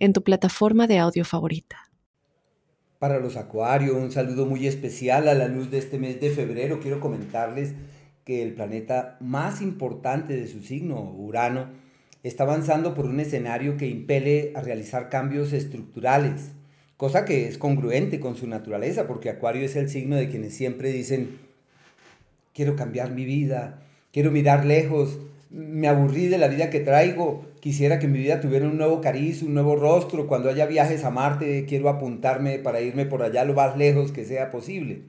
[0.00, 1.76] en tu plataforma de audio favorita.
[2.98, 6.80] Para los acuarios, un saludo muy especial a la luz de este mes de febrero.
[6.80, 7.74] Quiero comentarles
[8.24, 11.68] que el planeta más importante de su signo, Urano,
[12.22, 16.52] está avanzando por un escenario que impele a realizar cambios estructurales,
[16.96, 20.92] cosa que es congruente con su naturaleza, porque Acuario es el signo de quienes siempre
[20.92, 21.38] dicen,
[22.52, 25.18] quiero cambiar mi vida, quiero mirar lejos,
[25.50, 29.42] me aburrí de la vida que traigo, quisiera que mi vida tuviera un nuevo cariz,
[29.42, 33.54] un nuevo rostro, cuando haya viajes a Marte quiero apuntarme para irme por allá lo
[33.54, 35.02] más lejos que sea posible.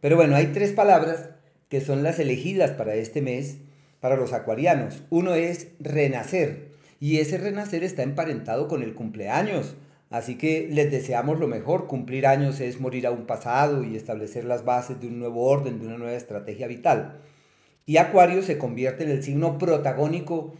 [0.00, 1.30] Pero bueno, hay tres palabras
[1.68, 3.58] que son las elegidas para este mes
[4.00, 5.02] para los acuarianos.
[5.10, 9.76] Uno es renacer y ese renacer está emparentado con el cumpleaños.
[10.10, 11.86] Así que les deseamos lo mejor.
[11.86, 15.78] Cumplir años es morir a un pasado y establecer las bases de un nuevo orden,
[15.78, 17.20] de una nueva estrategia vital.
[17.86, 20.54] Y Acuario se convierte en el signo protagónico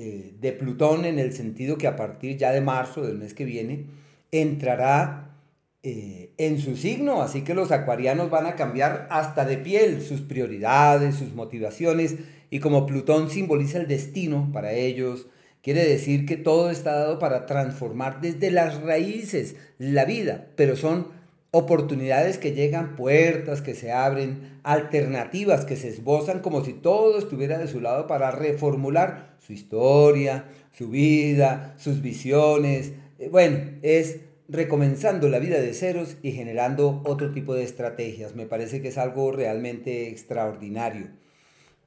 [0.00, 3.44] eh, de Plutón en el sentido que a partir ya de marzo del mes que
[3.44, 3.86] viene
[4.30, 5.34] entrará
[5.82, 7.20] eh, en su signo.
[7.20, 12.14] Así que los acuarianos van a cambiar hasta de piel sus prioridades, sus motivaciones.
[12.48, 15.26] Y como Plutón simboliza el destino para ellos,
[15.64, 21.08] quiere decir que todo está dado para transformar desde las raíces la vida, pero son
[21.50, 27.58] oportunidades que llegan, puertas que se abren, alternativas que se esbozan como si todo estuviera
[27.58, 32.92] de su lado para reformular su historia, su vida, sus visiones.
[33.18, 38.34] Eh, bueno, es recomenzando la vida de ceros y generando otro tipo de estrategias.
[38.34, 41.08] Me parece que es algo realmente extraordinario.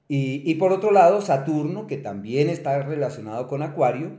[0.07, 4.17] Y, y por otro lado, Saturno, que también está relacionado con Acuario,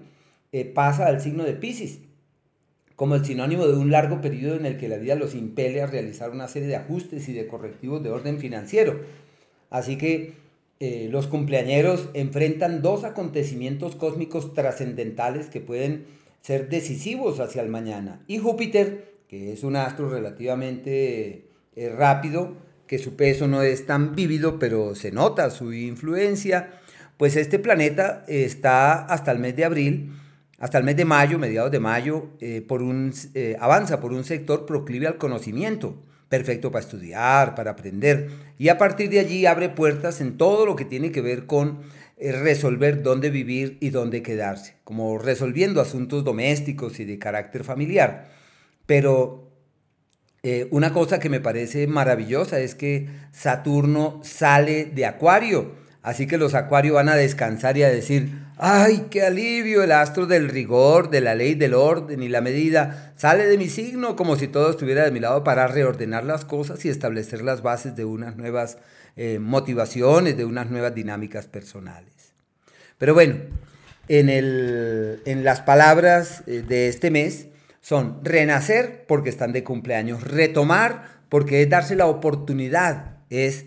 [0.52, 2.00] eh, pasa al signo de Pisces
[3.02, 5.88] como el sinónimo de un largo periodo en el que la vida los impele a
[5.88, 9.00] realizar una serie de ajustes y de correctivos de orden financiero.
[9.70, 10.34] Así que
[10.78, 16.04] eh, los cumpleañeros enfrentan dos acontecimientos cósmicos trascendentales que pueden
[16.42, 18.22] ser decisivos hacia el mañana.
[18.28, 22.54] Y Júpiter, que es un astro relativamente eh, rápido,
[22.86, 26.70] que su peso no es tan vívido, pero se nota su influencia,
[27.16, 30.12] pues este planeta está hasta el mes de abril
[30.62, 34.22] hasta el mes de mayo, mediados de mayo, eh, por un, eh, avanza por un
[34.22, 39.70] sector proclive al conocimiento, perfecto para estudiar, para aprender, y a partir de allí abre
[39.70, 41.80] puertas en todo lo que tiene que ver con
[42.16, 48.30] eh, resolver dónde vivir y dónde quedarse, como resolviendo asuntos domésticos y de carácter familiar.
[48.86, 49.48] Pero
[50.70, 56.54] una cosa que me parece maravillosa es que Saturno sale de Acuario, así que los
[56.54, 59.82] Acuarios van a descansar y a decir, ¡Ay, qué alivio!
[59.82, 63.68] El astro del rigor, de la ley, del orden y la medida sale de mi
[63.68, 67.62] signo como si todo estuviera de mi lado para reordenar las cosas y establecer las
[67.62, 68.78] bases de unas nuevas
[69.16, 72.12] eh, motivaciones, de unas nuevas dinámicas personales.
[72.98, 73.34] Pero bueno,
[74.06, 77.48] en, en las palabras eh, de este mes
[77.80, 83.64] son renacer porque están de cumpleaños, retomar porque es darse la oportunidad, es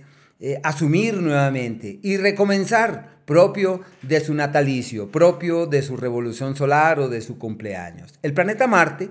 [0.48, 7.10] eh, asumir nuevamente y recomenzar propio de su natalicio, propio de su revolución solar o
[7.10, 8.14] de su cumpleaños.
[8.22, 9.10] El planeta Marte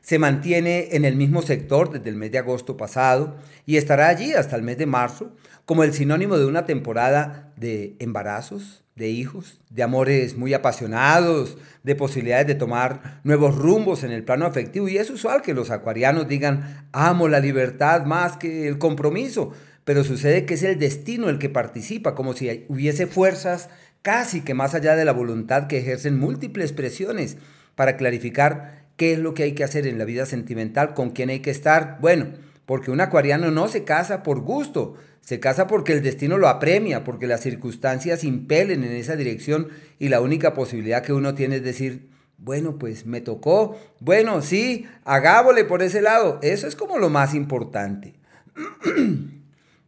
[0.00, 3.36] se mantiene en el mismo sector desde el mes de agosto pasado
[3.66, 5.30] y estará allí hasta el mes de marzo
[5.64, 11.94] como el sinónimo de una temporada de embarazos, de hijos, de amores muy apasionados, de
[11.94, 14.88] posibilidades de tomar nuevos rumbos en el plano afectivo.
[14.88, 19.52] Y es usual que los acuarianos digan, amo la libertad más que el compromiso,
[19.84, 23.68] pero sucede que es el destino el que participa, como si hubiese fuerzas
[24.02, 27.38] casi que más allá de la voluntad que ejercen múltiples presiones
[27.74, 31.30] para clarificar qué es lo que hay que hacer en la vida sentimental, con quién
[31.30, 31.98] hay que estar.
[32.00, 32.26] Bueno,
[32.66, 37.02] porque un acuariano no se casa por gusto, se casa porque el destino lo apremia,
[37.02, 41.64] porque las circunstancias impelen en esa dirección y la única posibilidad que uno tiene es
[41.64, 46.38] decir, bueno, pues me tocó, bueno, sí, hagámosle por ese lado.
[46.42, 48.14] Eso es como lo más importante.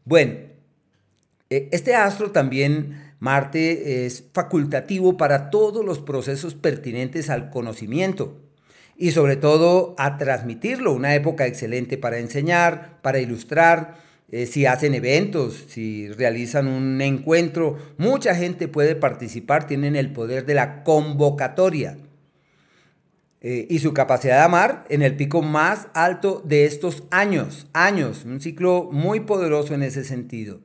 [0.06, 0.34] Bueno,
[1.50, 8.40] eh, este astro también, Marte, es facultativo para todos los procesos pertinentes al conocimiento
[8.96, 13.96] y sobre todo a transmitirlo, una época excelente para enseñar, para ilustrar,
[14.30, 20.46] eh, si hacen eventos, si realizan un encuentro, mucha gente puede participar, tienen el poder
[20.46, 21.96] de la convocatoria.
[23.40, 28.24] Eh, y su capacidad de amar en el pico más alto de estos años, años,
[28.24, 30.60] un ciclo muy poderoso en ese sentido.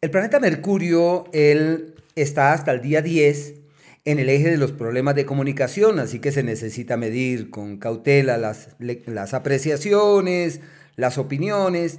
[0.00, 3.54] El planeta Mercurio, él está hasta el día 10
[4.04, 8.38] en el eje de los problemas de comunicación, así que se necesita medir con cautela
[8.38, 10.60] las, las apreciaciones,
[10.94, 11.98] las opiniones,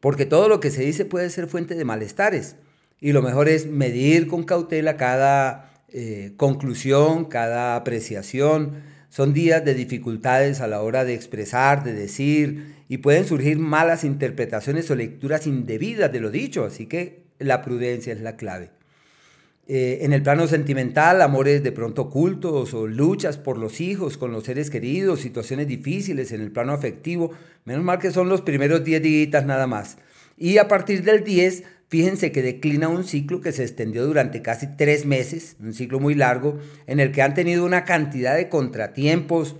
[0.00, 2.56] porque todo lo que se dice puede ser fuente de malestares.
[3.00, 8.82] Y lo mejor es medir con cautela cada eh, conclusión, cada apreciación.
[9.08, 14.04] Son días de dificultades a la hora de expresar, de decir, y pueden surgir malas
[14.04, 18.70] interpretaciones o lecturas indebidas de lo dicho, así que la prudencia es la clave.
[19.70, 24.32] Eh, en el plano sentimental, amores de pronto ocultos o luchas por los hijos, con
[24.32, 27.32] los seres queridos, situaciones difíciles en el plano afectivo.
[27.66, 29.98] Menos mal que son los primeros 10 días nada más.
[30.38, 34.66] Y a partir del 10, fíjense que declina un ciclo que se extendió durante casi
[34.76, 39.56] tres meses, un ciclo muy largo, en el que han tenido una cantidad de contratiempos,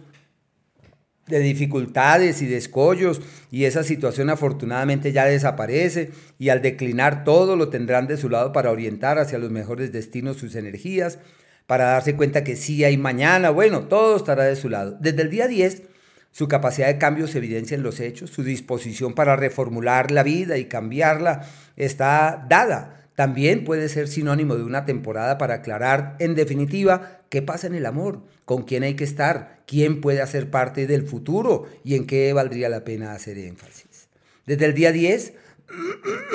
[1.29, 3.21] de dificultades y de escollos
[3.51, 8.53] y esa situación afortunadamente ya desaparece y al declinar todo lo tendrán de su lado
[8.53, 11.19] para orientar hacia los mejores destinos sus energías,
[11.67, 14.97] para darse cuenta que sí hay mañana, bueno, todo estará de su lado.
[15.01, 15.83] Desde el día 10,
[16.31, 20.59] su capacidad de cambio se evidencia en los hechos, su disposición para reformular la vida
[20.59, 27.23] y cambiarla está dada también puede ser sinónimo de una temporada para aclarar, en definitiva,
[27.31, 31.03] qué pasa en el amor, con quién hay que estar, quién puede hacer parte del
[31.03, 34.07] futuro y en qué valdría la pena hacer énfasis.
[34.47, 35.33] Desde el día 10,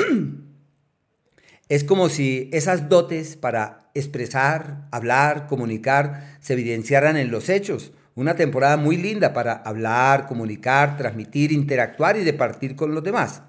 [1.69, 7.93] es como si esas dotes para expresar, hablar, comunicar, se evidenciaran en los hechos.
[8.15, 13.41] Una temporada muy linda para hablar, comunicar, transmitir, interactuar y departir con los demás.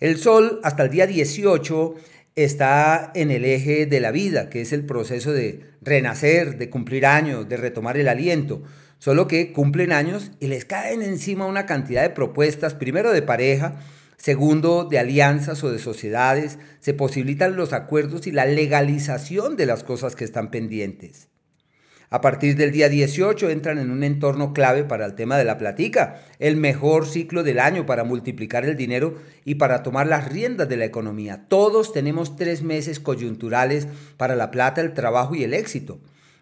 [0.00, 1.94] El sol hasta el día 18
[2.34, 7.04] está en el eje de la vida, que es el proceso de renacer, de cumplir
[7.06, 8.62] años, de retomar el aliento.
[8.98, 13.76] Solo que cumplen años y les caen encima una cantidad de propuestas, primero de pareja,
[14.16, 19.84] segundo de alianzas o de sociedades, se posibilitan los acuerdos y la legalización de las
[19.84, 21.28] cosas que están pendientes.
[22.08, 25.58] A partir del día 18 entran en un entorno clave para el tema de la
[25.58, 30.68] platica, el mejor ciclo del año para multiplicar el dinero y para tomar las riendas
[30.68, 31.46] de la economía.
[31.48, 35.98] Todos tenemos tres meses coyunturales para la plata, el trabajo y el éxito.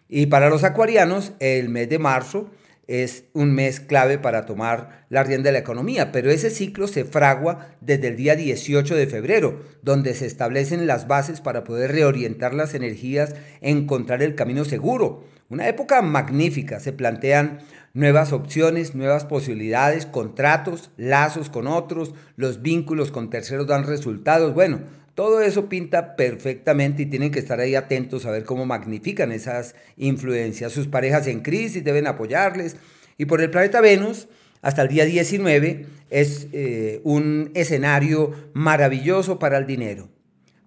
[0.07, 2.51] Y para los acuarianos, el mes de marzo
[2.87, 7.05] es un mes clave para tomar la rienda de la economía, pero ese ciclo se
[7.05, 12.53] fragua desde el día 18 de febrero, donde se establecen las bases para poder reorientar
[12.53, 17.59] las energías, encontrar el camino seguro una época magnífica, se plantean
[17.93, 24.55] nuevas opciones, nuevas posibilidades, contratos, lazos con otros, los vínculos con terceros dan resultados.
[24.55, 24.79] Bueno,
[25.15, 29.73] todo eso pinta perfectamente y tienen que estar ahí atentos a ver cómo magnifican esas
[29.95, 30.73] influencias.
[30.73, 32.75] Sus parejas en crisis deben apoyarles.
[33.17, 34.27] Y por el planeta Venus,
[34.61, 40.09] hasta el día 19, es eh, un escenario maravilloso para el dinero,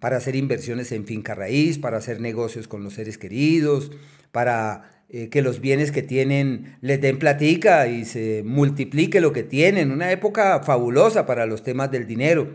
[0.01, 3.93] para hacer inversiones en finca raíz, para hacer negocios con los seres queridos,
[4.33, 9.43] para eh, que los bienes que tienen les den platica y se multiplique lo que
[9.43, 9.91] tienen.
[9.91, 12.49] Una época fabulosa para los temas del dinero.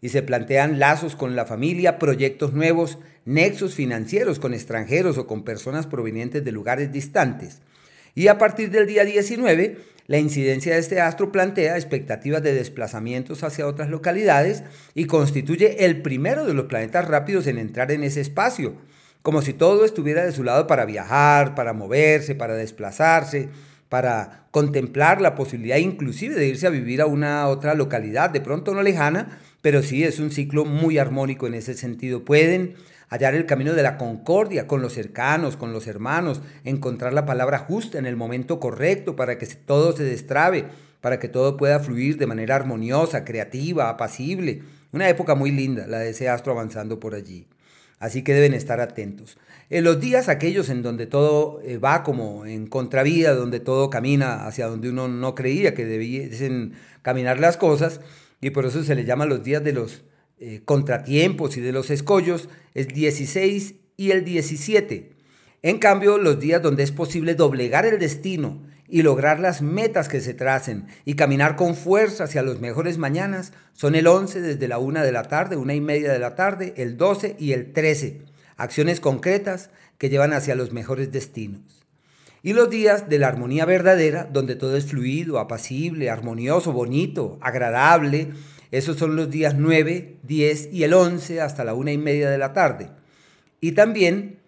[0.00, 5.44] Y se plantean lazos con la familia, proyectos nuevos, nexos financieros con extranjeros o con
[5.44, 7.60] personas provenientes de lugares distantes.
[8.14, 13.44] Y a partir del día 19, la incidencia de este astro plantea expectativas de desplazamientos
[13.44, 18.20] hacia otras localidades y constituye el primero de los planetas rápidos en entrar en ese
[18.20, 18.74] espacio
[19.22, 23.48] como si todo estuviera de su lado para viajar, para moverse, para desplazarse,
[23.88, 28.74] para contemplar la posibilidad inclusive de irse a vivir a una otra localidad, de pronto
[28.74, 32.24] no lejana, pero sí es un ciclo muy armónico en ese sentido.
[32.24, 32.74] Pueden
[33.08, 37.58] hallar el camino de la concordia con los cercanos, con los hermanos, encontrar la palabra
[37.58, 40.66] justa en el momento correcto para que todo se destrabe,
[41.00, 44.62] para que todo pueda fluir de manera armoniosa, creativa, apacible.
[44.92, 47.46] Una época muy linda, la de ese astro avanzando por allí
[48.00, 49.38] así que deben estar atentos.
[49.68, 54.46] En los días aquellos en donde todo eh, va como en contravía, donde todo camina
[54.46, 58.00] hacia donde uno no creía que debiesen caminar las cosas,
[58.40, 60.02] y por eso se le llama los días de los
[60.38, 65.10] eh, contratiempos y de los escollos, es 16 y el 17.
[65.62, 70.20] En cambio, los días donde es posible doblegar el destino y lograr las metas que
[70.20, 74.78] se tracen y caminar con fuerza hacia los mejores mañanas son el 11 desde la
[74.78, 78.22] 1 de la tarde, una y media de la tarde, el 12 y el 13.
[78.56, 81.86] Acciones concretas que llevan hacia los mejores destinos.
[82.42, 88.30] Y los días de la armonía verdadera, donde todo es fluido, apacible, armonioso, bonito, agradable,
[88.70, 92.38] esos son los días 9, 10 y el 11 hasta la una y media de
[92.38, 92.90] la tarde.
[93.60, 94.38] Y también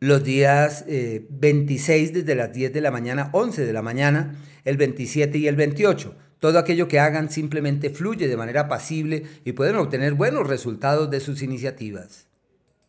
[0.00, 4.34] los días 26 eh, desde las 10 de la mañana, 11 de la mañana,
[4.64, 6.16] el 27 y el 28.
[6.40, 11.20] Todo aquello que hagan simplemente fluye de manera pasible y pueden obtener buenos resultados de
[11.20, 12.26] sus iniciativas.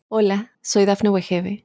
[0.08, 1.64] Hola, soy Dafne Wegebe